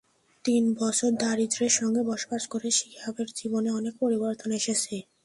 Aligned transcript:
তিন 0.45 0.63
বছর 0.79 1.09
দারিদ্র্যের 1.21 1.73
সঙ্গে 1.79 2.01
বসবাস 2.03 2.43
করে 2.47 2.67
শিহাবের 2.71 3.27
জীবনে 3.35 3.69
অনেক 3.79 3.93
পরিবর্তন 4.01 4.49
এসেছে। 4.59 4.95